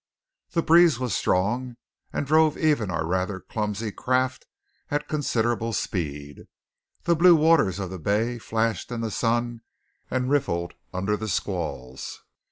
[0.53, 1.77] The breeze was strong,
[2.11, 4.47] and drove even our rather clumsy craft
[4.89, 6.47] at considerable speed.
[7.03, 9.61] The blue waters of the bay flashed in the sun
[10.09, 12.23] and riffled under the squalls.